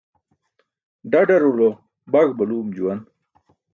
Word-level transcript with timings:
ḍaḍarulo 1.11 1.69
baý 2.11 2.27
baluum 2.37 2.69
juwan. 2.75 2.99